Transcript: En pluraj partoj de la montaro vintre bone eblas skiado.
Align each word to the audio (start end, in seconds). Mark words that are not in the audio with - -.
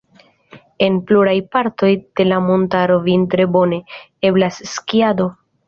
En 0.85 0.95
pluraj 1.11 1.35
partoj 1.57 1.91
de 2.21 2.25
la 2.31 2.41
montaro 2.47 2.97
vintre 3.05 3.47
bone 3.59 3.81
eblas 4.33 4.61
skiado. 4.75 5.33